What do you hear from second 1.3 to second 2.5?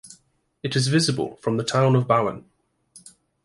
from the town of Bowen.